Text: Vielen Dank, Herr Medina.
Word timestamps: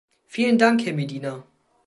Vielen 0.25 0.57
Dank, 0.57 0.83
Herr 0.83 0.93
Medina. 0.95 1.43